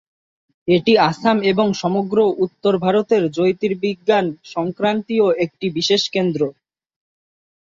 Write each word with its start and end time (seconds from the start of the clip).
এটি 0.67 0.93
আসাম 1.09 1.37
এবং 1.43 1.67
সমগ্র 1.73 2.17
উত্তর 2.45 2.73
ভারতের 2.77 3.23
জ্যোতির্বিজ্ঞান 3.31 4.25
সংক্রান্তীয় 4.45 5.27
এক 5.43 5.49
বিশেষ 5.71 6.01
কেন্দ্র। 6.09 6.41